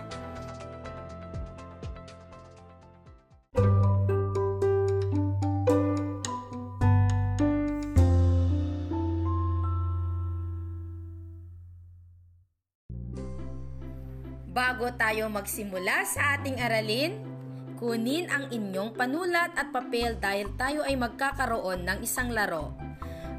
Bago 14.87 15.03
tayo 15.03 15.27
magsimula 15.27 16.07
sa 16.07 16.39
ating 16.39 16.63
aralin, 16.63 17.19
kunin 17.75 18.31
ang 18.31 18.47
inyong 18.55 18.95
panulat 18.95 19.51
at 19.59 19.75
papel 19.75 20.15
dahil 20.15 20.55
tayo 20.55 20.87
ay 20.87 20.95
magkakaroon 20.95 21.83
ng 21.83 22.07
isang 22.07 22.31
laro. 22.31 22.71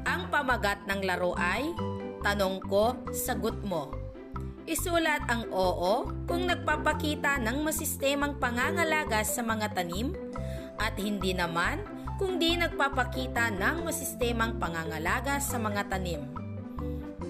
Ang 0.04 0.28
pamagat 0.28 0.84
ng 0.84 1.00
laro 1.08 1.32
ay, 1.40 1.72
tanong 2.20 2.60
ko, 2.68 3.00
sagot 3.16 3.64
mo. 3.64 3.88
Isulat 4.68 5.24
ang 5.32 5.48
oo 5.48 6.12
kung 6.28 6.44
nagpapakita 6.44 7.40
ng 7.40 7.64
masistemang 7.64 8.36
pangangalaga 8.36 9.24
sa 9.24 9.40
mga 9.40 9.72
tanim 9.72 10.12
at 10.76 11.00
hindi 11.00 11.32
naman 11.32 11.80
kung 12.20 12.36
di 12.36 12.60
nagpapakita 12.60 13.56
ng 13.56 13.88
masistemang 13.88 14.60
pangangalaga 14.60 15.40
sa 15.40 15.56
mga 15.56 15.88
tanim. 15.88 16.28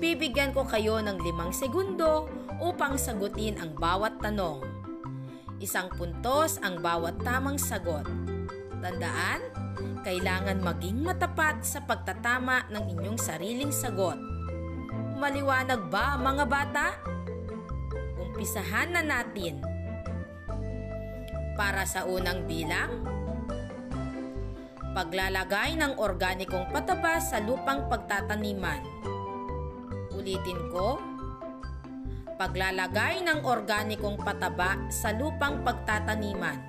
Bibigyan 0.03 0.50
ko 0.50 0.67
kayo 0.67 0.99
ng 1.06 1.23
limang 1.23 1.55
segundo 1.55 2.38
upang 2.59 2.99
sagutin 2.99 3.59
ang 3.59 3.75
bawat 3.79 4.19
tanong. 4.19 4.63
Isang 5.59 5.91
puntos 5.95 6.59
ang 6.63 6.79
bawat 6.79 7.19
tamang 7.23 7.59
sagot. 7.59 8.07
Tandaan, 8.79 9.43
kailangan 10.07 10.63
maging 10.63 11.03
matapat 11.03 11.67
sa 11.67 11.83
pagtatama 11.83 12.71
ng 12.71 12.85
inyong 12.95 13.19
sariling 13.19 13.75
sagot. 13.75 14.19
Maliwanag 15.19 15.91
ba 15.91 16.15
mga 16.15 16.45
bata? 16.47 16.87
Umpisahan 18.23 18.95
na 18.95 19.03
natin. 19.03 19.59
Para 21.59 21.83
sa 21.83 22.07
unang 22.07 22.47
bilang, 22.47 23.03
paglalagay 24.95 25.75
ng 25.75 25.99
organikong 25.99 26.71
pataba 26.71 27.19
sa 27.19 27.43
lupang 27.43 27.91
pagtataniman. 27.91 28.79
Ulitin 30.15 30.71
ko, 30.71 31.03
paglalagay 32.38 33.26
ng 33.26 33.43
organikong 33.43 34.16
pataba 34.22 34.78
sa 34.88 35.10
lupang 35.10 35.66
pagtataniman. 35.66 36.62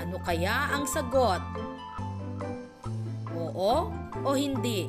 Ano 0.00 0.16
kaya 0.24 0.72
ang 0.72 0.88
sagot? 0.88 1.44
Oo 3.36 3.92
o 4.24 4.30
hindi? 4.32 4.88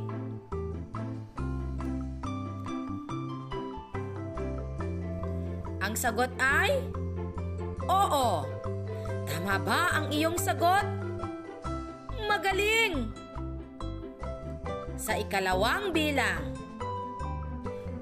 Ang 5.83 5.93
sagot 5.93 6.31
ay 6.39 6.79
Oo. 7.87 8.43
Tama 9.27 9.55
ba 9.63 9.81
ang 9.95 10.11
iyong 10.11 10.35
sagot? 10.35 10.83
Magaling! 12.27 13.15
Sa 14.99 15.15
ikalawang 15.15 15.95
bilang, 15.95 16.56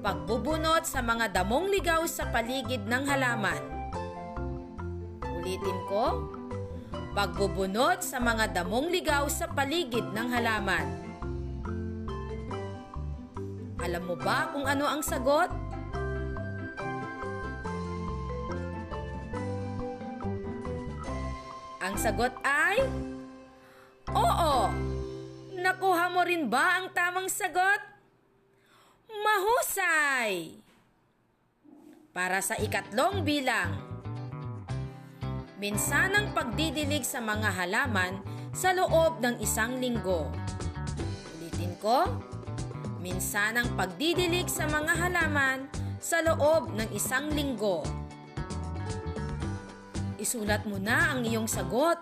pagbubunot 0.06 0.86
sa 0.86 1.02
mga 1.02 1.34
damong 1.34 1.66
ligaw 1.66 2.06
sa 2.06 2.30
paligid 2.30 2.86
ng 2.86 3.10
halaman. 3.10 3.58
Ulitin 5.34 5.78
ko, 5.90 6.30
pagbubunot 7.10 8.06
sa 8.06 8.22
mga 8.22 8.54
damong 8.54 8.86
ligaw 8.94 9.26
sa 9.26 9.50
paligid 9.50 10.06
ng 10.14 10.28
halaman. 10.30 10.86
Alam 13.82 14.02
mo 14.06 14.14
ba 14.14 14.46
kung 14.54 14.62
ano 14.62 14.86
ang 14.86 15.02
sagot? 15.02 15.50
Ang 21.82 21.94
sagot 21.98 22.30
ay, 22.46 22.78
Oo! 24.14 24.70
Nakuha 25.58 26.14
mo 26.14 26.22
rin 26.22 26.46
ba 26.46 26.78
ang 26.78 26.94
tamang 26.94 27.26
sagot? 27.26 27.95
Mahusay! 29.26 30.62
Para 32.14 32.38
sa 32.38 32.54
ikatlong 32.62 33.26
bilang, 33.26 33.74
minsanang 35.58 36.30
pagdidilig 36.30 37.02
sa 37.02 37.18
mga 37.18 37.50
halaman 37.50 38.22
sa 38.54 38.70
loob 38.70 39.18
ng 39.18 39.42
isang 39.42 39.82
linggo. 39.82 40.30
Ulitin 41.42 41.74
ko, 41.82 42.06
minsanang 43.02 43.74
pagdidilig 43.74 44.46
sa 44.46 44.70
mga 44.70 44.94
halaman 44.94 45.66
sa 45.98 46.22
loob 46.22 46.70
ng 46.78 46.88
isang 46.94 47.26
linggo. 47.34 47.82
Isulat 50.22 50.62
mo 50.70 50.78
na 50.78 51.18
ang 51.18 51.26
iyong 51.26 51.50
sagot. 51.50 51.98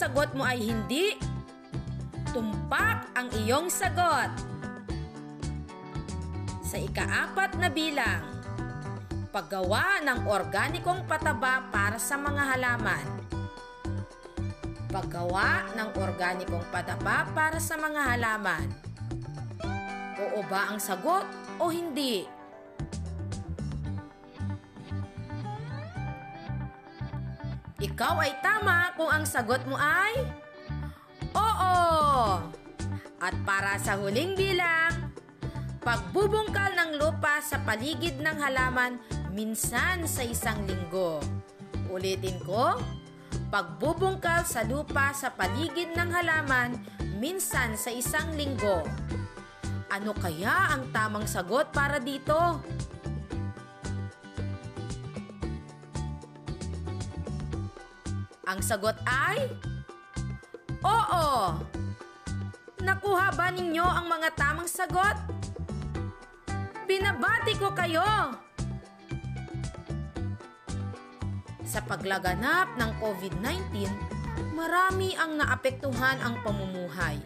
Sagot 0.00 0.32
mo 0.32 0.48
ay 0.48 0.64
hindi, 0.64 1.12
tumpak 2.32 3.12
ang 3.12 3.28
iyong 3.36 3.68
sagot. 3.68 4.32
Sa 6.64 6.80
ikaapat 6.80 7.60
na 7.60 7.68
bilang, 7.68 8.24
paggawa 9.28 10.00
ng 10.00 10.24
organikong 10.24 11.04
pataba 11.04 11.68
para 11.68 12.00
sa 12.00 12.16
mga 12.16 12.56
halaman. 12.56 13.04
Paggawa 14.88 15.68
ng 15.76 15.90
organikong 15.92 16.64
pataba 16.72 17.28
para 17.36 17.60
sa 17.60 17.76
mga 17.76 18.00
halaman. 18.16 18.72
Oo 20.16 20.40
ba 20.48 20.72
ang 20.72 20.80
sagot 20.80 21.28
o 21.60 21.68
hindi? 21.68 22.24
Ikaw 27.80 28.14
ay 28.20 28.32
tama 28.44 28.92
kung 28.92 29.08
ang 29.08 29.24
sagot 29.24 29.64
mo 29.64 29.72
ay 29.80 30.20
Oo! 31.32 31.80
At 33.20 33.32
para 33.48 33.80
sa 33.80 33.96
huling 33.96 34.36
bilang, 34.36 35.12
pagbubungkal 35.80 36.76
ng 36.76 37.00
lupa 37.00 37.40
sa 37.40 37.56
paligid 37.64 38.20
ng 38.20 38.36
halaman 38.36 39.00
minsan 39.32 40.04
sa 40.04 40.20
isang 40.20 40.60
linggo. 40.68 41.24
Ulitin 41.88 42.36
ko, 42.44 42.76
pagbubungkal 43.48 44.44
sa 44.44 44.60
lupa 44.64 45.16
sa 45.16 45.32
paligid 45.32 45.96
ng 45.96 46.10
halaman 46.12 46.76
minsan 47.16 47.80
sa 47.80 47.88
isang 47.88 48.36
linggo. 48.36 48.84
Ano 49.88 50.12
kaya 50.12 50.76
ang 50.76 50.92
tamang 50.92 51.24
sagot 51.24 51.72
para 51.72 51.96
dito? 51.96 52.60
Ang 58.50 58.58
sagot 58.66 58.98
ay 59.06 59.46
Oo! 60.82 61.54
Nakuha 62.82 63.30
ba 63.38 63.46
ninyo 63.54 63.86
ang 63.86 64.10
mga 64.10 64.34
tamang 64.34 64.66
sagot? 64.66 65.14
Binabati 66.82 67.54
ko 67.54 67.70
kayo! 67.70 68.34
Sa 71.62 71.78
paglaganap 71.86 72.74
ng 72.74 72.90
COVID-19, 72.98 73.86
marami 74.58 75.14
ang 75.14 75.38
naapektuhan 75.38 76.18
ang 76.18 76.42
pamumuhay. 76.42 77.22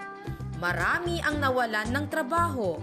Marami 0.60 1.24
ang 1.24 1.40
nawalan 1.40 1.88
ng 1.88 2.06
trabaho. 2.12 2.76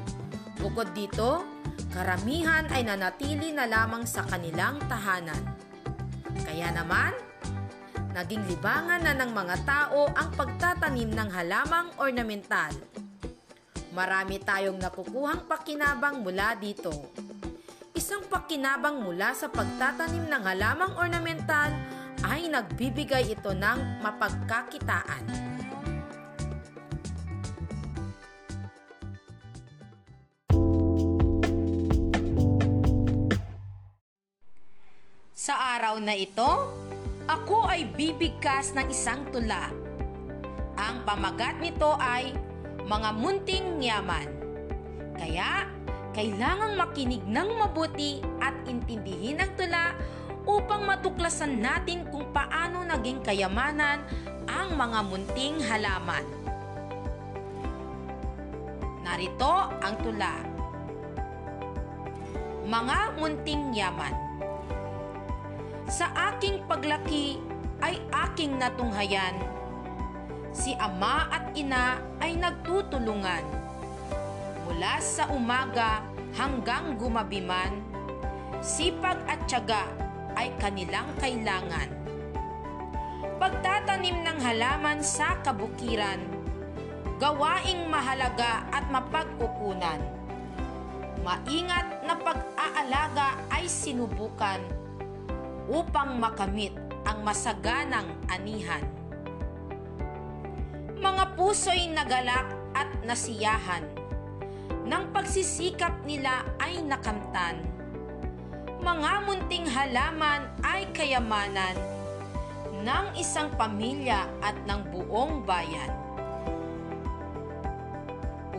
Bukod 0.57 0.89
dito, 0.97 1.45
karamihan 1.94 2.65
ay 2.73 2.89
nanatili 2.89 3.53
na 3.53 3.69
lamang 3.69 4.09
sa 4.09 4.25
kanilang 4.25 4.81
tahanan. 4.89 5.45
Kaya 6.41 6.73
naman, 6.73 7.13
naging 8.11 8.43
libangan 8.47 8.99
na 8.99 9.15
ng 9.15 9.31
mga 9.31 9.55
tao 9.63 10.11
ang 10.11 10.29
pagtatanim 10.35 11.15
ng 11.15 11.29
halamang 11.31 11.87
ornamental. 11.95 12.71
Marami 13.91 14.39
tayong 14.39 14.79
nakukuhang 14.79 15.47
pakinabang 15.47 16.23
mula 16.23 16.55
dito. 16.55 16.91
Isang 17.95 18.23
pakinabang 18.27 19.03
mula 19.03 19.35
sa 19.35 19.51
pagtatanim 19.51 20.27
ng 20.27 20.43
halamang 20.43 20.93
ornamental 20.95 21.71
ay 22.23 22.47
nagbibigay 22.47 23.31
ito 23.31 23.51
ng 23.55 24.03
mapagkakitaan. 24.03 25.51
Sa 35.41 35.57
araw 35.57 35.97
na 35.97 36.13
ito, 36.13 36.69
ako 37.31 37.63
ay 37.63 37.88
bibigkas 37.95 38.75
ng 38.75 38.92
isang 38.92 39.24
tula. 39.31 39.72
Ang 40.75 41.07
pamagat 41.07 41.63
nito 41.63 41.95
ay 41.95 42.36
mga 42.83 43.10
munting 43.16 43.80
yaman. 43.80 44.28
Kaya, 45.16 45.63
kailangang 46.12 46.75
makinig 46.75 47.24
ng 47.24 47.50
mabuti 47.56 48.19
at 48.44 48.51
intindihin 48.68 49.39
ang 49.39 49.51
tula 49.56 49.95
upang 50.44 50.83
matuklasan 50.83 51.63
natin 51.63 52.04
kung 52.12 52.28
paano 52.36 52.83
naging 52.83 53.24
kayamanan 53.24 54.04
ang 54.51 54.75
mga 54.75 55.00
munting 55.07 55.56
halaman. 55.63 56.28
Narito 59.07 59.72
ang 59.80 59.95
tula. 60.04 60.36
Mga 62.68 62.98
munting 63.16 63.72
yaman. 63.72 64.31
Sa 65.91 66.07
aking 66.31 66.63
paglaki 66.71 67.35
ay 67.83 67.99
aking 68.23 68.55
natunghayan. 68.55 69.35
Si 70.55 70.71
ama 70.79 71.27
at 71.27 71.51
ina 71.51 71.99
ay 72.23 72.39
nagtutulungan. 72.39 73.43
Mula 74.63 75.03
sa 75.03 75.27
umaga 75.35 75.99
hanggang 76.31 76.95
gumabiman, 76.95 77.83
sipag 78.63 79.19
at 79.27 79.43
tiyaga 79.51 79.83
ay 80.39 80.55
kanilang 80.63 81.11
kailangan. 81.19 81.91
Pagtatanim 83.35 84.23
ng 84.23 84.39
halaman 84.47 85.03
sa 85.03 85.44
kabukiran, 85.44 86.23
gawaing 87.19 87.91
mahalaga 87.91 88.63
at 88.71 88.87
mapagkukunan. 88.87 89.99
Maingat 91.19 91.99
na 92.07 92.15
pag-aalaga 92.15 93.44
ay 93.51 93.67
sinubukan 93.67 94.81
upang 95.71 96.19
makamit 96.19 96.75
ang 97.07 97.23
masaganang 97.23 98.12
anihan. 98.27 98.83
Mga 101.00 101.23
puso'y 101.39 101.95
nagalak 101.95 102.45
at 102.75 102.91
nasiyahan. 103.07 103.88
Nang 104.83 105.09
pagsisikap 105.15 106.03
nila 106.03 106.44
ay 106.59 106.83
nakamtan. 106.83 107.63
Mga 108.83 109.12
munting 109.23 109.65
halaman 109.65 110.51
ay 110.62 110.91
kayamanan 110.91 111.79
ng 112.83 113.06
isang 113.15 113.47
pamilya 113.56 114.27
at 114.44 114.57
ng 114.68 114.81
buong 114.91 115.47
bayan. 115.47 115.89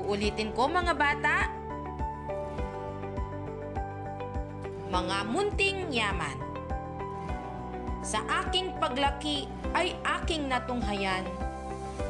Uulitin 0.03 0.55
ko 0.56 0.67
mga 0.67 0.94
bata. 0.97 1.37
Mga 4.88 5.19
munting 5.29 5.91
yaman. 5.91 6.51
Sa 8.02 8.19
aking 8.43 8.82
paglaki 8.82 9.46
ay 9.78 9.94
aking 10.20 10.50
natunghayan. 10.50 11.22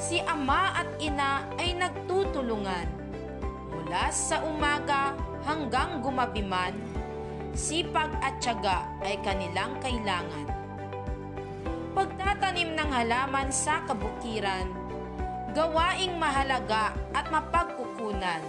Si 0.01 0.25
ama 0.25 0.73
at 0.73 0.89
ina 0.97 1.45
ay 1.61 1.77
nagtutulungan. 1.77 2.89
Mula 3.69 4.09
sa 4.09 4.41
umaga 4.41 5.13
hanggang 5.45 6.01
gumabiman, 6.01 6.73
sipag 7.53 8.09
at 8.25 8.41
tiyaga 8.41 8.89
ay 9.05 9.21
kanilang 9.21 9.77
kailangan. 9.85 10.49
Pagtatanim 11.93 12.73
ng 12.73 12.89
halaman 12.89 13.53
sa 13.53 13.85
kabukiran, 13.85 14.73
gawaing 15.53 16.17
mahalaga 16.17 16.97
at 17.13 17.29
mapagkukunan. 17.29 18.41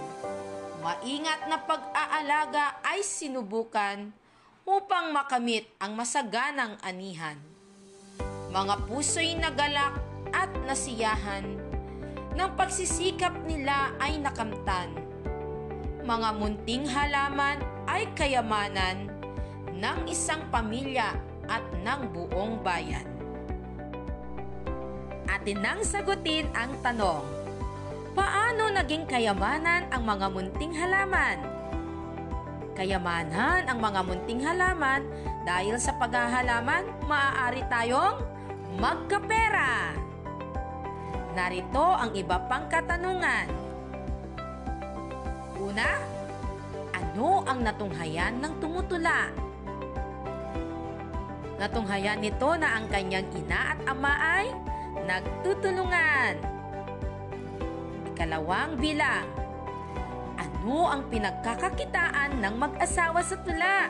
Maingat 0.80 1.44
na 1.48 1.60
pag-aalaga 1.60 2.80
ay 2.80 3.04
sinubukan 3.04 4.23
upang 4.64 5.12
makamit 5.12 5.68
ang 5.76 5.92
masaganang 5.92 6.80
anihan. 6.80 7.36
Mga 8.48 8.88
puso'y 8.88 9.36
nagalak 9.36 9.92
at 10.32 10.48
nasiyahan, 10.64 11.44
ng 12.34 12.50
pagsisikap 12.58 13.44
nila 13.46 13.94
ay 14.00 14.18
nakamtan. 14.18 14.90
Mga 16.02 16.28
munting 16.36 16.84
halaman 16.88 17.60
ay 17.86 18.08
kayamanan 18.16 19.12
ng 19.70 19.98
isang 20.08 20.42
pamilya 20.48 21.12
at 21.46 21.62
ng 21.84 22.00
buong 22.10 22.60
bayan. 22.64 23.06
Atin 25.28 25.60
nang 25.60 25.80
sagutin 25.84 26.48
ang 26.56 26.72
tanong, 26.80 27.24
paano 28.16 28.72
naging 28.72 29.04
kayamanan 29.04 29.88
ang 29.92 30.02
mga 30.08 30.26
munting 30.32 30.72
halaman? 30.72 31.53
Kayamanan 32.74 33.64
ang 33.70 33.78
mga 33.78 34.00
munting 34.02 34.42
halaman 34.42 35.06
dahil 35.46 35.78
sa 35.78 35.94
paghahalaman 35.96 36.84
maaari 37.06 37.62
tayong 37.70 38.18
magkapera. 38.76 39.94
Narito 41.34 41.86
ang 41.94 42.14
iba 42.14 42.38
pang 42.46 42.66
katanungan. 42.66 43.46
Una, 45.58 45.88
ano 46.94 47.46
ang 47.46 47.62
natunghayan 47.62 48.38
ng 48.42 48.54
tumutula? 48.58 49.30
Natunghayan 51.58 52.18
nito 52.18 52.50
na 52.58 52.78
ang 52.78 52.90
kanyang 52.90 53.26
ina 53.34 53.74
at 53.74 53.80
ama 53.86 54.12
ay 54.18 54.46
nagtutulungan. 55.06 56.34
Ikalawang 58.14 58.78
bilang, 58.78 59.43
ano 60.44 60.92
ang 60.92 61.08
pinagkakakitaan 61.08 62.36
ng 62.40 62.54
mag-asawa 62.60 63.20
sa 63.24 63.36
tula? 63.40 63.88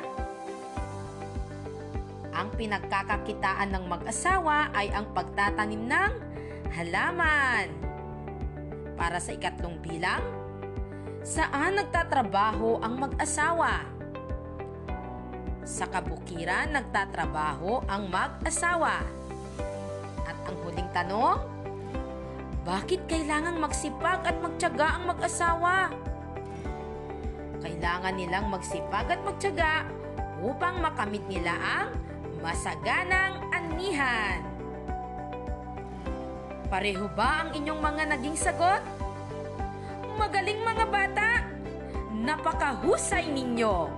Ang 2.34 2.50
pinagkakakitaan 2.54 3.70
ng 3.75 3.84
mag-asawa 3.87 4.70
ay 4.75 4.90
ang 4.90 5.06
pagtatanim 5.14 5.87
ng 5.87 6.12
halaman. 6.75 7.70
Para 8.94 9.18
sa 9.18 9.34
ikatlong 9.34 9.78
bilang, 9.82 10.23
saan 11.23 11.78
nagtatrabaho 11.78 12.82
ang 12.82 12.99
mag-asawa? 12.99 13.87
Sa 15.64 15.87
kabukiran 15.90 16.75
nagtatrabaho 16.75 17.87
ang 17.87 18.11
mag-asawa. 18.11 19.02
At 20.26 20.37
ang 20.46 20.56
huling 20.62 20.90
tanong, 20.90 21.38
bakit 22.66 23.06
kailangang 23.06 23.62
magsipag 23.62 24.26
at 24.26 24.37
magtyaga 24.42 24.99
ang 24.99 25.04
mag-asawa? 25.06 25.92
Kailangan 27.64 28.12
nilang 28.12 28.52
magsipag 28.52 29.09
at 29.09 29.21
magtyaga 29.25 29.88
upang 30.44 30.85
makamit 30.85 31.25
nila 31.33 31.56
ang 31.56 31.97
masaganang 32.44 33.40
anihan. 33.56 34.44
Pareho 36.68 37.09
ba 37.16 37.40
ang 37.40 37.56
inyong 37.56 37.80
mga 37.80 38.02
naging 38.12 38.37
sagot? 38.37 38.85
Magaling 40.21 40.61
mga 40.61 40.85
bata! 40.92 41.30
Napakahusay 42.12 43.33
ninyo! 43.33 43.88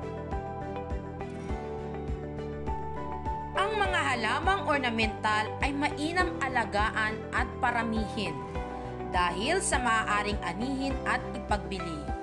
Ang 3.58 3.70
mga 3.82 4.00
halamang 4.14 4.62
ornamental 4.62 5.50
ay 5.58 5.75
mainam 5.75 6.30
alagaan 6.38 7.18
at 7.35 7.50
paramihin 7.58 8.37
dahil 9.11 9.58
sa 9.58 9.82
maaaring 9.82 10.38
anihin 10.46 10.94
at 11.02 11.18
ipagbili. 11.35 12.15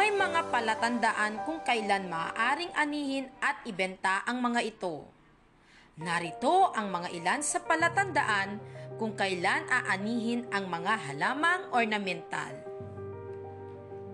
May 0.00 0.16
mga 0.16 0.48
palatandaan 0.48 1.44
kung 1.44 1.60
kailan 1.60 2.08
maaaring 2.08 2.72
anihin 2.72 3.28
at 3.36 3.60
ibenta 3.68 4.24
ang 4.24 4.40
mga 4.40 4.64
ito. 4.64 5.04
Narito 6.00 6.72
ang 6.72 6.88
mga 6.88 7.12
ilan 7.20 7.44
sa 7.44 7.60
palatandaan 7.60 8.56
kung 8.96 9.12
kailan 9.12 9.60
aanihin 9.68 10.48
ang 10.56 10.72
mga 10.72 10.96
halamang 11.04 11.68
ornamental. 11.76 12.48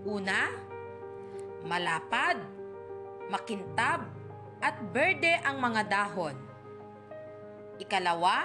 Una, 0.03 0.51
malapad, 1.63 2.35
makintab, 3.31 4.11
at 4.59 4.75
berde 4.91 5.39
ang 5.47 5.63
mga 5.63 5.87
dahon. 5.87 6.35
Ikalawa, 7.79 8.43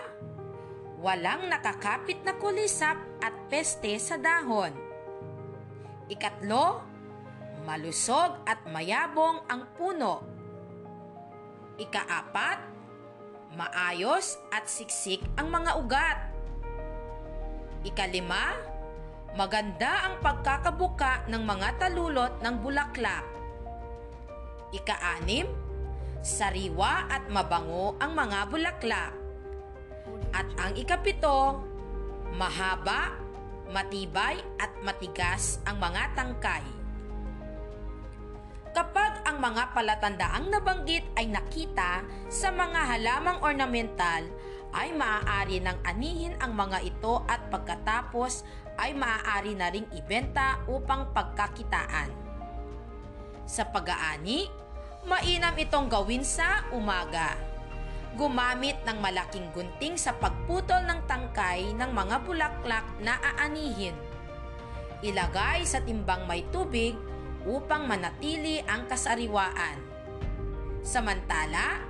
walang 1.02 1.50
nakakapit 1.50 2.22
na 2.22 2.38
kulisap 2.38 3.02
at 3.18 3.34
peste 3.50 3.98
sa 3.98 4.22
dahon. 4.22 4.78
Ikatlo, 6.06 6.91
malusog 7.66 8.42
at 8.46 8.62
mayabong 8.70 9.46
ang 9.46 9.70
puno. 9.78 10.26
Ikaapat, 11.78 12.60
maayos 13.58 14.38
at 14.54 14.70
siksik 14.70 15.22
ang 15.38 15.50
mga 15.50 15.72
ugat. 15.82 16.20
Ikalima, 17.82 18.54
maganda 19.34 20.06
ang 20.06 20.22
pagkakabuka 20.22 21.26
ng 21.26 21.42
mga 21.42 21.82
talulot 21.82 22.34
ng 22.40 22.56
bulaklak. 22.62 23.26
Ikaanim, 24.72 25.50
sariwa 26.22 27.10
at 27.10 27.26
mabango 27.28 27.98
ang 27.98 28.14
mga 28.14 28.40
bulaklak. 28.48 29.14
At 30.32 30.48
ang 30.62 30.78
ikapito, 30.78 31.60
mahaba, 32.38 33.18
matibay 33.72 34.40
at 34.62 34.72
matigas 34.86 35.60
ang 35.68 35.80
mga 35.82 36.14
tangkay. 36.16 36.81
Mga 39.42 39.74
palatandaang 39.74 40.54
nabanggit 40.54 41.02
ay 41.18 41.26
nakita 41.26 42.06
sa 42.30 42.54
mga 42.54 42.78
halamang 42.94 43.42
ornamental, 43.42 44.22
ay 44.70 44.94
maaari 44.94 45.58
nang 45.58 45.82
anihin 45.82 46.38
ang 46.38 46.54
mga 46.54 46.86
ito 46.86 47.26
at 47.26 47.50
pagkatapos 47.50 48.46
ay 48.78 48.94
maaari 48.94 49.58
na 49.58 49.74
ring 49.74 49.90
ibenta 49.98 50.62
upang 50.70 51.10
pagkakitaan. 51.10 52.14
Sa 53.50 53.66
pag-aani, 53.66 54.46
mainam 55.10 55.58
itong 55.58 55.90
gawin 55.90 56.22
sa 56.22 56.62
umaga. 56.70 57.34
Gumamit 58.14 58.78
ng 58.86 59.02
malaking 59.02 59.50
gunting 59.58 59.98
sa 59.98 60.14
pagputol 60.22 60.86
ng 60.86 61.02
tangkay 61.10 61.74
ng 61.74 61.90
mga 61.90 62.30
bulaklak 62.30 62.86
na 63.02 63.18
aanihin. 63.18 63.98
Ilagay 65.02 65.66
sa 65.66 65.82
timbang 65.82 66.30
may 66.30 66.46
tubig 66.54 66.94
upang 67.46 67.90
manatili 67.90 68.62
ang 68.66 68.86
kasariwaan. 68.86 69.78
Samantala, 70.82 71.82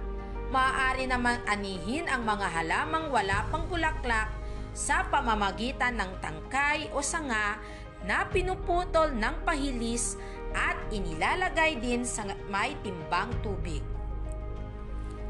maaari 0.51 1.08
naman 1.08 1.39
anihin 1.48 2.12
ang 2.12 2.27
mga 2.27 2.48
halamang 2.51 3.08
wala 3.08 3.48
pang 3.48 3.67
bulaklak 3.72 4.31
sa 4.72 5.08
pamamagitan 5.08 6.00
ng 6.00 6.12
tangkay 6.24 6.91
o 6.96 7.03
sanga 7.03 7.60
na 8.08 8.27
pinuputol 8.27 9.12
ng 9.15 9.36
pahilis 9.43 10.15
at 10.51 10.75
inilalagay 10.91 11.79
din 11.79 12.03
sa 12.03 12.27
may 12.51 12.75
timbang 12.84 13.31
tubig. 13.39 13.84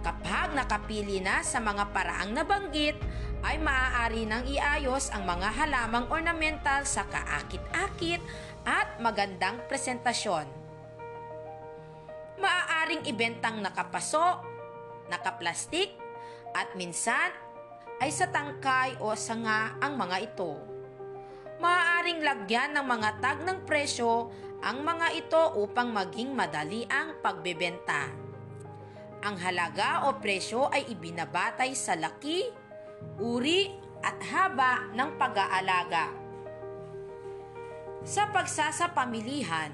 Kapag 0.01 0.57
nakapili 0.57 1.21
na 1.21 1.45
sa 1.45 1.61
mga 1.61 1.93
paraang 1.93 2.33
nabanggit, 2.33 2.97
ay 3.41 3.61
maaari 3.61 4.25
nang 4.25 4.45
iayos 4.45 5.13
ang 5.13 5.25
mga 5.25 5.49
halamang 5.61 6.05
ornamental 6.09 6.85
sa 6.85 7.05
kaakit-akit 7.09 8.21
at 8.65 9.01
magandang 9.01 9.61
presentasyon. 9.65 10.45
Maaaring 12.41 13.05
ibentang 13.09 13.61
nakapaso, 13.61 14.41
nakaplastik, 15.09 15.97
at 16.51 16.73
minsan 16.77 17.31
ay 18.01 18.09
sa 18.09 18.27
tangkay 18.29 18.97
o 18.99 19.13
sanga 19.13 19.77
ang 19.77 19.95
mga 19.97 20.17
ito. 20.25 20.57
Maaaring 21.61 22.25
lagyan 22.25 22.73
ng 22.73 22.85
mga 22.85 23.09
tag 23.21 23.37
ng 23.45 23.61
presyo 23.65 24.33
ang 24.65 24.81
mga 24.81 25.07
ito 25.13 25.41
upang 25.61 25.93
maging 25.93 26.33
madali 26.33 26.85
ang 26.89 27.21
pagbebenta. 27.21 28.09
Ang 29.21 29.37
halaga 29.37 30.09
o 30.09 30.17
presyo 30.17 30.69
ay 30.73 30.89
ibinabatay 30.89 31.77
sa 31.77 31.93
laki, 31.93 32.49
uri 33.21 33.69
at 34.01 34.17
haba 34.17 34.89
ng 34.97 35.09
pag-aalaga. 35.21 36.20
Sa 38.01 38.25
pagsasapamilihan, 38.33 39.69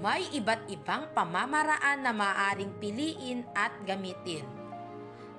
may 0.00 0.24
iba't 0.32 0.72
ibang 0.72 1.12
pamamaraan 1.12 2.00
na 2.00 2.10
maaaring 2.10 2.72
piliin 2.80 3.44
at 3.52 3.76
gamitin. 3.84 4.42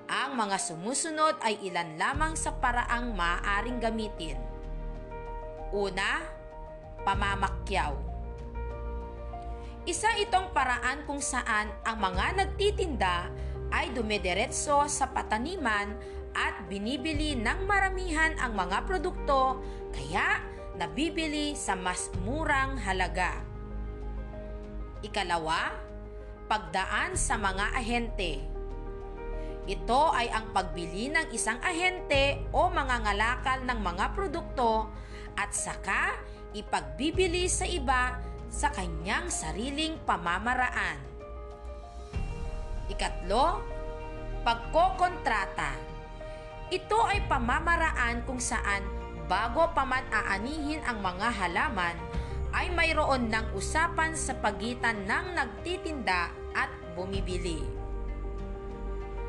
Ang 0.06 0.38
mga 0.38 0.62
sumusunod 0.62 1.42
ay 1.42 1.58
ilan 1.66 1.98
lamang 1.98 2.38
sa 2.38 2.54
paraang 2.54 3.18
maaaring 3.18 3.82
gamitin. 3.82 4.38
Una, 5.74 6.22
pamamakyaw. 7.02 7.98
Isa 9.90 10.14
itong 10.22 10.54
paraan 10.54 11.04
kung 11.10 11.20
saan 11.20 11.74
ang 11.82 11.98
mga 11.98 12.46
nagtitinda 12.46 13.28
ay 13.74 13.90
dumediretso 13.90 14.86
sa 14.86 15.10
pataniman 15.10 15.98
at 16.38 16.62
binibili 16.70 17.34
ng 17.34 17.66
maramihan 17.66 18.38
ang 18.38 18.54
mga 18.54 18.86
produkto 18.86 19.60
kaya 19.92 20.53
nabibili 20.78 21.54
sa 21.54 21.78
mas 21.78 22.10
murang 22.26 22.82
halaga. 22.82 23.42
Ikalawa, 25.06 25.74
pagdaan 26.50 27.14
sa 27.14 27.38
mga 27.38 27.78
ahente. 27.78 28.42
Ito 29.64 30.12
ay 30.12 30.28
ang 30.28 30.52
pagbili 30.52 31.08
ng 31.08 31.32
isang 31.32 31.60
ahente 31.64 32.44
o 32.52 32.68
mga 32.68 33.08
ngalakal 33.08 33.64
ng 33.64 33.80
mga 33.80 34.06
produkto 34.12 34.92
at 35.40 35.56
saka 35.56 36.20
ipagbibili 36.52 37.48
sa 37.48 37.64
iba 37.64 38.20
sa 38.52 38.70
kanyang 38.70 39.32
sariling 39.32 39.98
pamamaraan. 40.04 41.00
Ikatlo, 42.92 43.64
pagkokontrata. 44.44 45.74
Ito 46.70 47.00
ay 47.08 47.24
pamamaraan 47.32 48.28
kung 48.28 48.44
saan 48.44 49.03
bago 49.34 49.66
pa 49.74 49.82
man 49.82 50.06
aanihin 50.14 50.86
ang 50.86 51.02
mga 51.02 51.34
halaman, 51.34 51.98
ay 52.54 52.70
mayroon 52.70 53.34
ng 53.34 53.58
usapan 53.58 54.14
sa 54.14 54.38
pagitan 54.38 55.10
ng 55.10 55.34
nagtitinda 55.34 56.30
at 56.54 56.70
bumibili. 56.94 57.66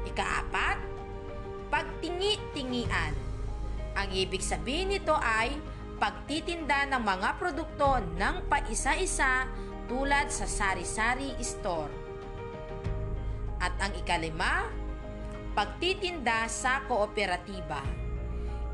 Ikaapat, 0.04 0.76
pagtingi-tingian. 1.72 3.16
Ang 3.96 4.08
ibig 4.12 4.44
sabihin 4.44 4.92
nito 4.92 5.16
ay 5.16 5.56
pagtitinda 5.96 6.84
ng 6.92 7.00
mga 7.00 7.40
produkto 7.40 7.96
ng 8.20 8.44
paisa-isa 8.44 9.48
tulad 9.88 10.28
sa 10.28 10.44
sari-sari 10.44 11.32
store. 11.40 11.88
At 13.56 13.72
ang 13.80 13.96
ikalima, 13.96 14.68
pagtitinda 15.56 16.44
sa 16.52 16.84
kooperatiba. 16.84 18.03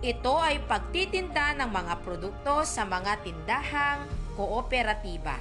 Ito 0.00 0.32
ay 0.40 0.64
pagtitinda 0.64 1.52
ng 1.60 1.68
mga 1.68 2.00
produkto 2.00 2.64
sa 2.64 2.88
mga 2.88 3.20
tindahang 3.20 4.08
kooperatiba. 4.32 5.36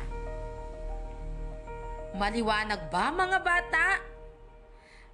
Maliwanag 2.20 2.92
ba 2.92 3.08
mga 3.08 3.40
bata? 3.40 3.88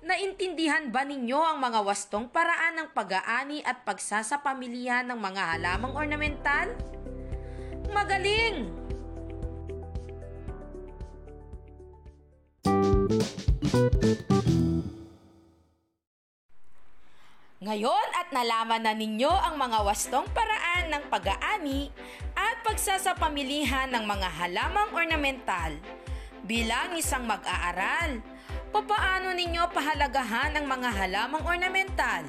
Naintindihan 0.02 0.90
ba 0.90 1.06
ninyo 1.06 1.38
ang 1.38 1.62
mga 1.62 1.86
wastong 1.86 2.25
paraan 2.25 2.74
ng 2.82 2.90
pag-aani 2.90 3.62
at 3.62 3.86
pagsasapamilihan 3.86 5.06
ng 5.14 5.20
mga 5.22 5.44
halamang 5.54 5.94
ornamental? 5.94 6.74
Magaling! 7.94 8.74
Ngayon 17.64 18.08
at 18.20 18.36
nalaman 18.36 18.84
na 18.84 18.92
ninyo 18.92 19.32
ang 19.32 19.56
mga 19.56 19.88
wastong 19.88 20.28
paraan 20.36 20.92
ng 20.92 21.08
pag-aani 21.08 21.88
at 22.36 22.60
pagsasapamilihan 22.68 23.96
ng 23.96 24.04
mga 24.04 24.28
halamang 24.28 24.92
ornamental. 24.92 25.72
Bilang 26.44 27.00
isang 27.00 27.24
mag-aaral, 27.24 28.20
papaano 28.76 29.32
ninyo 29.32 29.72
pahalagahan 29.72 30.52
ang 30.52 30.68
mga 30.68 30.90
halamang 31.00 31.44
ornamental? 31.48 32.28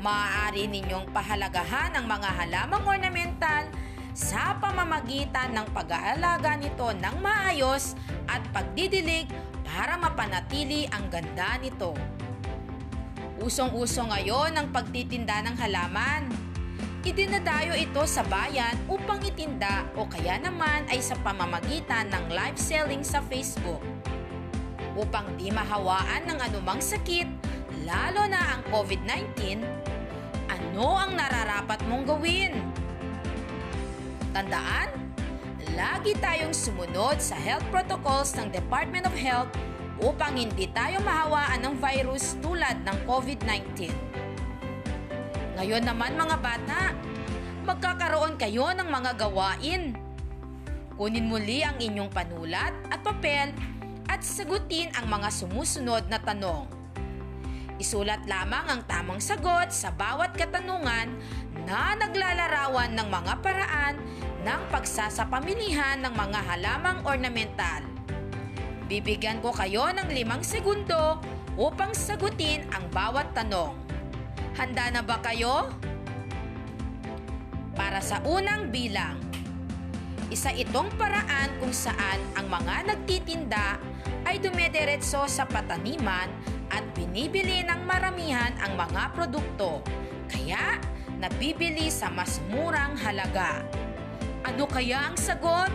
Maaari 0.00 0.64
ninyong 0.64 1.12
pahalagahan 1.12 2.00
ang 2.00 2.08
mga 2.08 2.30
halamang 2.32 2.84
ornamental 2.88 3.68
sa 4.16 4.56
pamamagitan 4.56 5.52
ng 5.52 5.68
pag-aalaga 5.76 6.56
nito 6.56 6.96
ng 6.96 7.16
maayos 7.20 7.92
at 8.24 8.40
pagdidilig 8.56 9.28
para 9.68 10.00
mapanatili 10.00 10.88
ang 10.88 11.12
ganda 11.12 11.60
nito. 11.60 11.92
Usong-uso 13.40 14.04
ngayon 14.04 14.52
ang 14.52 14.68
pagtitinda 14.68 15.40
ng 15.40 15.56
halaman. 15.56 16.28
Idinadayo 17.00 17.72
ito 17.72 18.04
sa 18.04 18.20
bayan 18.28 18.76
upang 18.84 19.16
itinda 19.24 19.88
o 19.96 20.04
kaya 20.04 20.36
naman 20.36 20.84
ay 20.92 21.00
sa 21.00 21.16
pamamagitan 21.24 22.12
ng 22.12 22.28
live 22.28 22.60
selling 22.60 23.00
sa 23.00 23.24
Facebook. 23.32 23.80
Upang 24.92 25.24
di 25.40 25.48
mahawaan 25.48 26.28
ng 26.28 26.36
anumang 26.36 26.84
sakit, 26.84 27.24
lalo 27.88 28.28
na 28.28 28.60
ang 28.60 28.62
COVID-19, 28.68 29.64
ano 30.52 31.00
ang 31.00 31.16
nararapat 31.16 31.80
mong 31.88 32.04
gawin? 32.12 32.52
Tandaan, 34.36 34.92
lagi 35.80 36.12
tayong 36.20 36.52
sumunod 36.52 37.16
sa 37.24 37.40
health 37.40 37.64
protocols 37.72 38.36
ng 38.36 38.52
Department 38.52 39.08
of 39.08 39.16
Health 39.16 39.48
upang 40.00 40.36
hindi 40.36 40.64
tayo 40.72 41.00
mahawaan 41.04 41.60
ng 41.60 41.74
virus 41.76 42.36
tulad 42.40 42.80
ng 42.84 42.98
COVID-19. 43.04 43.92
Ngayon 45.60 45.84
naman 45.84 46.16
mga 46.16 46.36
bata, 46.40 46.80
magkakaroon 47.68 48.40
kayo 48.40 48.72
ng 48.72 48.88
mga 48.88 49.20
gawain. 49.20 49.92
Kunin 50.96 51.28
muli 51.28 51.60
ang 51.60 51.76
inyong 51.76 52.12
panulat 52.12 52.72
at 52.88 53.00
papel 53.04 53.52
at 54.08 54.24
sagutin 54.24 54.88
ang 54.96 55.08
mga 55.08 55.28
sumusunod 55.28 56.08
na 56.08 56.16
tanong. 56.16 56.64
Isulat 57.80 58.28
lamang 58.28 58.68
ang 58.68 58.82
tamang 58.84 59.20
sagot 59.20 59.72
sa 59.72 59.88
bawat 59.88 60.36
katanungan 60.36 61.08
na 61.64 61.96
naglalarawan 61.96 62.92
ng 62.92 63.08
mga 63.08 63.32
paraan 63.40 63.96
ng 64.44 64.60
pagsasapamilihan 64.68 66.04
ng 66.04 66.12
mga 66.12 66.40
halamang 66.44 67.00
ornamental. 67.08 67.89
Bibigyan 68.90 69.38
ko 69.38 69.54
kayo 69.54 69.86
ng 69.94 70.10
limang 70.10 70.42
segundo 70.42 71.22
upang 71.54 71.94
sagutin 71.94 72.66
ang 72.74 72.90
bawat 72.90 73.30
tanong. 73.38 73.70
Handa 74.58 74.90
na 74.90 74.98
ba 75.06 75.22
kayo? 75.22 75.70
Para 77.78 78.02
sa 78.02 78.18
unang 78.26 78.74
bilang, 78.74 79.14
isa 80.26 80.50
itong 80.50 80.90
paraan 80.98 81.54
kung 81.62 81.70
saan 81.70 82.18
ang 82.34 82.50
mga 82.50 82.90
nagtitinda 82.90 83.78
ay 84.26 84.42
dumediretso 84.42 85.22
sa 85.30 85.46
pataniman 85.46 86.26
at 86.74 86.82
binibili 86.98 87.62
ng 87.62 87.86
maramihan 87.86 88.50
ang 88.58 88.74
mga 88.74 89.14
produkto. 89.14 89.86
Kaya, 90.26 90.82
nabibili 91.22 91.94
sa 91.94 92.10
mas 92.10 92.42
murang 92.50 92.98
halaga. 92.98 93.62
Ano 94.42 94.66
kaya 94.66 95.14
ang 95.14 95.14
sagot? 95.14 95.70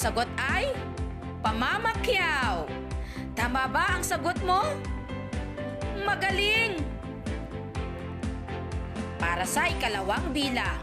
Sagot 0.00 0.24
ay 0.40 0.72
pamamakyaw. 1.44 2.64
Tama 3.36 3.68
ba 3.68 4.00
ang 4.00 4.00
sagot 4.00 4.40
mo? 4.48 4.64
Magaling! 6.00 6.80
Para 9.20 9.44
sa 9.44 9.68
ikalawang 9.68 10.32
bilang, 10.32 10.80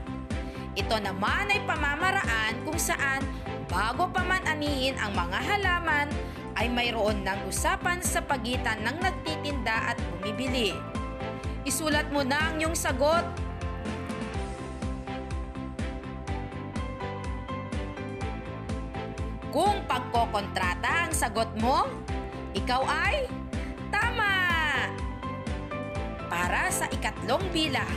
ito 0.78 0.94
naman 1.02 1.50
ay 1.50 1.66
pamamaraan 1.66 2.62
kung 2.62 2.78
saan 2.78 3.26
bago 3.66 4.06
pa 4.14 4.22
man 4.22 4.46
anihin 4.46 4.94
ang 5.02 5.10
mga 5.18 5.42
halaman 5.42 6.14
ay 6.54 6.70
mayroon 6.70 7.26
ng 7.26 7.50
usapan 7.50 7.98
sa 8.06 8.22
pagitan 8.22 8.86
ng 8.86 9.02
nagtitinda 9.02 9.98
at 9.98 9.98
bumibili. 10.14 10.78
Isulat 11.66 12.06
mo 12.14 12.22
na 12.22 12.54
ang 12.54 12.62
iyong 12.62 12.78
sagot. 12.78 13.26
Kung 19.58 19.90
pagkokontrata 19.90 21.10
ang 21.10 21.14
sagot 21.18 21.50
mo, 21.58 21.90
ikaw 22.54 22.78
ay 22.86 23.26
tama! 23.90 24.38
Para 26.30 26.70
sa 26.70 26.86
ikatlong 26.94 27.42
bilang, 27.50 27.90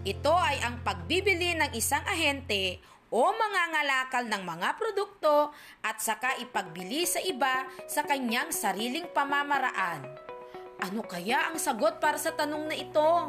ito 0.00 0.32
ay 0.32 0.56
ang 0.64 0.80
pagbibili 0.80 1.52
ng 1.60 1.76
isang 1.76 2.00
ahente 2.08 2.80
o 3.12 3.36
mangangalakal 3.36 4.32
ng 4.32 4.42
mga 4.48 4.68
produkto 4.80 5.52
at 5.84 6.00
saka 6.00 6.40
ipagbili 6.40 7.04
sa 7.04 7.20
iba 7.20 7.68
sa 7.84 8.08
kanyang 8.08 8.48
sariling 8.48 9.12
pamamaraan. 9.12 10.08
Ano 10.80 11.04
kaya 11.04 11.52
ang 11.52 11.60
sagot 11.60 12.00
para 12.00 12.16
sa 12.16 12.32
tanong 12.32 12.64
na 12.64 12.76
ito? 12.80 13.28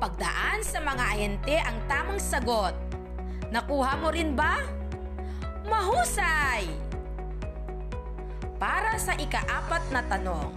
Pagdaan 0.00 0.64
sa 0.64 0.80
mga 0.80 1.04
ahente 1.12 1.60
ang 1.60 1.76
tamang 1.84 2.16
sagot. 2.16 2.72
Nakuha 3.52 4.00
mo 4.00 4.08
rin 4.08 4.32
ba? 4.32 4.64
Mahusay! 5.68 6.64
Para 8.56 8.96
sa 8.96 9.12
ikaapat 9.12 9.92
na 9.92 10.00
tanong, 10.08 10.56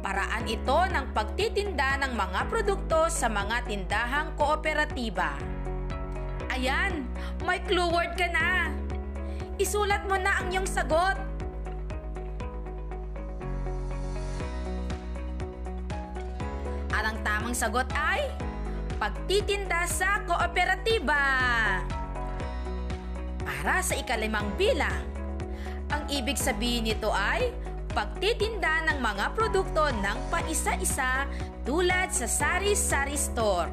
paraan 0.00 0.48
ito 0.48 0.80
ng 0.80 1.12
pagtitinda 1.12 2.00
ng 2.00 2.16
mga 2.16 2.40
produkto 2.48 3.12
sa 3.12 3.28
mga 3.28 3.68
tindahang 3.68 4.32
kooperatiba. 4.40 5.36
Ayan, 6.48 7.04
may 7.44 7.60
clue 7.68 7.92
word 7.92 8.16
ka 8.16 8.32
na. 8.32 8.72
Isulat 9.60 10.08
mo 10.08 10.16
na 10.16 10.40
ang 10.40 10.48
iyong 10.48 10.64
sagot. 10.64 11.27
Tamang 17.48 17.64
sagot 17.64 17.88
ay 17.96 18.28
pagtitinda 19.00 19.88
sa 19.88 20.20
kooperatiba. 20.28 21.24
Para 23.40 23.80
sa 23.80 23.96
ikalimang 23.96 24.52
bilang, 24.60 25.00
ang 25.88 26.04
ibig 26.12 26.36
sabihin 26.36 26.92
nito 26.92 27.08
ay 27.08 27.48
pagtitinda 27.96 28.92
ng 28.92 29.00
mga 29.00 29.32
produkto 29.32 29.88
ng 29.88 30.18
paisa-isa 30.28 31.24
tulad 31.64 32.12
sa 32.12 32.28
sari-sari 32.28 33.16
store. 33.16 33.72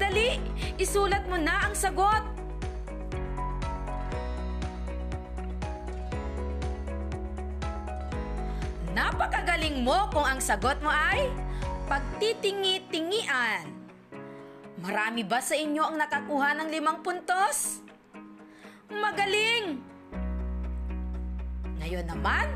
Dali, 0.00 0.40
isulat 0.80 1.28
mo 1.28 1.36
na 1.36 1.68
ang 1.68 1.76
sagot. 1.76 2.24
Napakagaling 8.96 9.84
mo 9.84 10.08
kung 10.08 10.24
ang 10.24 10.40
sagot 10.40 10.80
mo 10.80 10.88
ay 10.88 11.49
pagtitingi-tingian. 11.90 13.66
Marami 14.78 15.26
ba 15.26 15.42
sa 15.42 15.58
inyo 15.58 15.82
ang 15.82 15.98
nakakuha 15.98 16.54
ng 16.62 16.68
limang 16.70 17.02
puntos? 17.02 17.82
Magaling! 18.86 19.82
Ngayon 21.82 22.06
naman, 22.06 22.46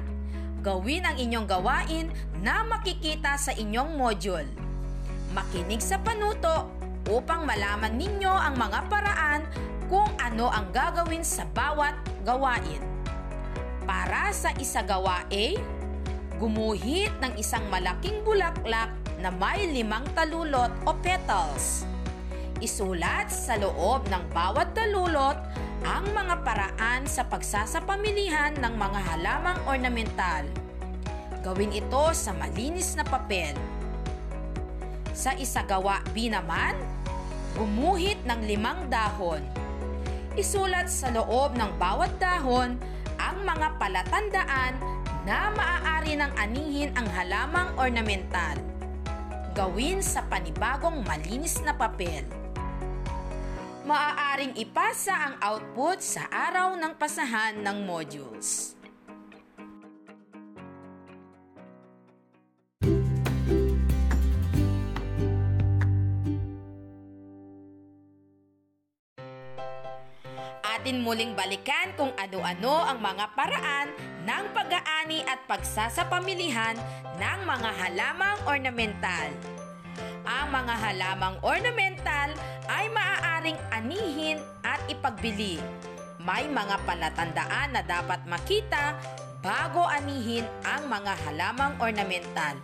gawin 0.63 1.03
ang 1.03 1.19
inyong 1.19 1.51
gawain 1.51 2.15
na 2.47 2.63
makikita 2.63 3.35
sa 3.35 3.51
inyong 3.51 3.99
module. 3.99 4.47
Makinig 5.35 5.83
sa 5.83 5.99
panuto 5.99 6.71
upang 7.11 7.43
malaman 7.43 7.99
ninyo 7.99 8.31
ang 8.31 8.55
mga 8.55 8.87
paraan 8.87 9.43
kung 9.91 10.15
ano 10.23 10.47
ang 10.47 10.71
gagawin 10.71 11.27
sa 11.27 11.43
bawat 11.51 11.99
gawain. 12.23 12.81
Para 13.83 14.31
sa 14.31 14.55
isagawa 14.63 15.27
A, 15.27 15.47
gumuhit 16.39 17.11
ng 17.19 17.35
isang 17.35 17.67
malaking 17.67 18.23
bulaklak 18.23 19.04
na 19.25 19.33
may 19.33 19.65
limang 19.73 20.05
talulot 20.13 20.69
o 20.85 20.93
petals. 21.01 21.89
Isulat 22.61 23.33
sa 23.33 23.57
loob 23.57 24.05
ng 24.13 24.21
bawat 24.37 24.77
talulot 24.77 25.41
ang 25.81 26.05
mga 26.13 26.45
paraan 26.45 27.09
sa 27.09 27.25
pagsasapamilihan 27.25 28.53
ng 28.61 28.75
mga 28.77 29.01
halamang 29.01 29.57
ornamental. 29.65 30.45
Gawin 31.41 31.73
ito 31.73 32.05
sa 32.13 32.37
malinis 32.37 33.01
na 33.01 33.05
papel. 33.05 33.57
Sa 35.17 35.33
isagawa 35.41 36.05
B 36.13 36.29
naman, 36.29 36.77
gumuhit 37.57 38.21
ng 38.29 38.45
limang 38.45 38.93
dahon. 38.93 39.41
Isulat 40.37 40.93
sa 40.93 41.09
loob 41.09 41.57
ng 41.57 41.73
bawat 41.81 42.13
dahon 42.21 42.77
ang 43.17 43.37
mga 43.41 43.81
palatandaan 43.81 44.77
na 45.25 45.49
maaari 45.57 46.13
ng 46.13 46.33
anihin 46.37 46.93
ang 46.93 47.09
halamang 47.09 47.73
ornamental. 47.81 48.74
Gawin 49.55 50.03
sa 50.03 50.27
panibagong 50.27 51.07
malinis 51.07 51.63
na 51.63 51.71
papel 51.71 52.27
maaaring 53.85 54.57
ipasa 54.57 55.13
ang 55.13 55.37
output 55.45 56.01
sa 56.01 56.25
araw 56.33 56.73
ng 56.81 56.97
pasahan 56.97 57.61
ng 57.61 57.85
modules. 57.85 58.73
Atin 70.65 71.01
muling 71.05 71.37
balikan 71.37 71.93
kung 71.97 72.13
ano-ano 72.17 72.89
ang 72.89 72.99
mga 73.05 73.37
paraan 73.37 73.89
ng 74.25 74.45
pag-aani 74.57 75.21
at 75.29 75.45
pagsasapamilihan 75.45 76.81
ng 77.21 77.39
mga 77.45 77.71
halamang 77.85 78.39
ornamental. 78.49 79.29
ang 80.25 80.49
mga 80.49 80.75
halamang 80.81 81.37
ornamental 81.45 82.33
ay 82.73 82.89
maaaring 82.89 83.61
anihin 83.69 84.41
at 84.65 84.81
ipagbili. 84.89 85.61
May 86.17 86.49
mga 86.49 86.81
palatandaan 86.89 87.77
na 87.77 87.85
dapat 87.85 88.25
makita 88.25 88.97
bago 89.45 89.85
anihin 89.85 90.49
ang 90.65 90.89
mga 90.89 91.13
halamang 91.29 91.77
ornamental. 91.77 92.57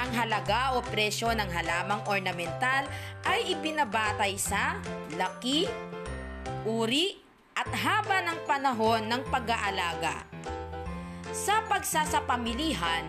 Ang 0.00 0.10
halaga 0.16 0.72
o 0.74 0.80
presyo 0.80 1.28
ng 1.36 1.52
halamang 1.52 2.00
ornamental 2.08 2.88
ay 3.28 3.52
ibinabatay 3.52 4.40
sa 4.40 4.80
laki, 5.20 5.68
uri, 6.64 7.20
at 7.52 7.68
haba 7.68 8.24
ng 8.24 8.38
panahon 8.48 9.04
ng 9.12 9.22
pag-aalaga. 9.28 10.31
Sa 11.32 11.64
pagsasapamilihan, 11.64 13.08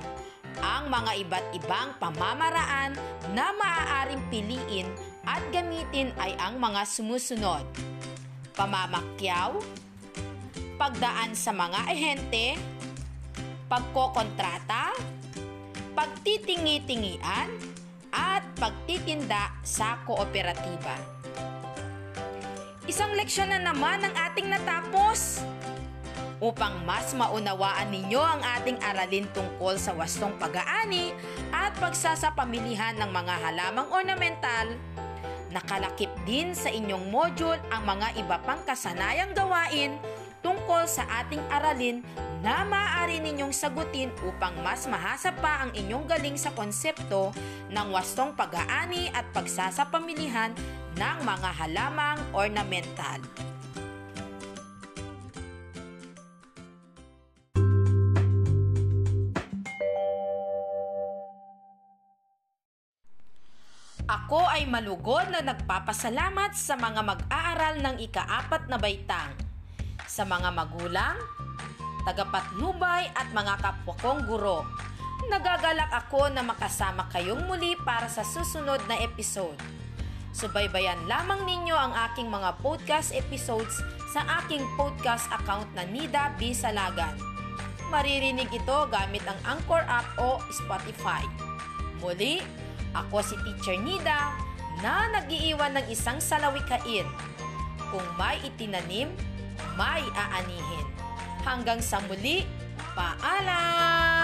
ang 0.64 0.88
mga 0.88 1.12
iba't 1.28 1.48
ibang 1.60 1.92
pamamaraan 2.00 2.96
na 3.36 3.52
maaaring 3.52 4.24
piliin 4.32 4.88
at 5.28 5.44
gamitin 5.52 6.16
ay 6.16 6.32
ang 6.40 6.56
mga 6.56 6.88
sumusunod. 6.88 7.68
Pamamakyaw, 8.56 9.60
pagdaan 10.80 11.36
sa 11.36 11.52
mga 11.52 11.84
ahente, 11.84 12.56
pagkokontrata, 13.68 14.96
pagtitingi-tingian, 15.92 17.52
at 18.14 18.46
pagtitinda 18.62 19.52
sa 19.66 20.00
kooperatiba. 20.06 20.96
Isang 22.86 23.18
leksyon 23.18 23.50
na 23.50 23.60
naman 23.60 24.06
ang 24.06 24.14
ating 24.14 24.48
natapos. 24.48 25.42
Upang 26.44 26.84
mas 26.84 27.16
maunawaan 27.16 27.88
ninyo 27.88 28.20
ang 28.20 28.44
ating 28.60 28.76
aralin 28.84 29.24
tungkol 29.32 29.80
sa 29.80 29.96
wastong 29.96 30.36
pag-aani 30.36 31.16
at 31.56 31.72
pagsasapamilihan 31.80 33.00
ng 33.00 33.08
mga 33.08 33.36
halamang 33.48 33.88
ornamental, 33.88 34.76
nakalakip 35.56 36.12
din 36.28 36.52
sa 36.52 36.68
inyong 36.68 37.08
module 37.08 37.56
ang 37.72 37.88
mga 37.88 38.20
iba 38.20 38.44
pang 38.44 38.60
kasanayang 38.68 39.32
gawain 39.32 39.96
tungkol 40.44 40.84
sa 40.84 41.08
ating 41.24 41.40
aralin 41.48 42.04
na 42.44 42.68
maaari 42.68 43.24
ninyong 43.24 43.56
sagutin 43.56 44.12
upang 44.28 44.52
mas 44.68 44.84
mahasa 44.84 45.32
pa 45.40 45.64
ang 45.64 45.72
inyong 45.72 46.04
galing 46.12 46.36
sa 46.36 46.52
konsepto 46.52 47.32
ng 47.72 47.88
wastong 47.96 48.36
pag-aani 48.36 49.08
at 49.16 49.24
pagsasapamilihan 49.32 50.52
ng 51.00 51.18
mga 51.24 51.50
halamang 51.56 52.20
ornamental. 52.36 53.24
Ako 64.04 64.44
ay 64.52 64.68
malugod 64.68 65.32
na 65.32 65.40
nagpapasalamat 65.40 66.52
sa 66.52 66.76
mga 66.76 67.08
mag-aaral 67.08 67.80
ng 67.80 67.96
ikaapat 68.04 68.68
na 68.68 68.76
baitang, 68.76 69.32
sa 70.04 70.28
mga 70.28 70.52
magulang, 70.52 71.16
tagapatnubay 72.04 73.08
at 73.16 73.32
mga 73.32 73.64
kapwa 73.64 73.96
kong 74.04 74.28
guro. 74.28 74.68
Nagagalak 75.32 75.88
ako 75.88 76.28
na 76.36 76.44
makasama 76.44 77.08
kayong 77.16 77.48
muli 77.48 77.80
para 77.80 78.12
sa 78.12 78.28
susunod 78.28 78.84
na 78.92 79.00
episode. 79.00 79.56
Subaybayan 80.36 81.08
lamang 81.08 81.48
ninyo 81.48 81.72
ang 81.72 81.96
aking 82.12 82.28
mga 82.28 82.60
podcast 82.60 83.16
episodes 83.16 83.80
sa 84.12 84.44
aking 84.44 84.68
podcast 84.76 85.32
account 85.32 85.72
na 85.80 85.88
Nida 85.88 86.36
B. 86.36 86.52
Salagan. 86.52 87.16
Maririnig 87.88 88.52
ito 88.52 88.78
gamit 88.92 89.24
ang 89.24 89.40
Anchor 89.48 89.88
app 89.88 90.12
o 90.20 90.44
Spotify. 90.52 91.24
Muli, 92.04 92.44
ako 92.94 93.26
si 93.26 93.36
Teacher 93.42 93.78
Nida 93.78 94.38
na 94.82 95.10
nag-iiwan 95.20 95.78
ng 95.78 95.86
isang 95.90 96.18
salawikain. 96.22 97.06
Kung 97.90 98.06
may 98.18 98.42
itinanim, 98.42 99.12
may 99.78 100.04
aanihin. 100.14 100.88
Hanggang 101.44 101.84
sa 101.84 102.00
muli, 102.08 102.48
paalam! 102.96 104.23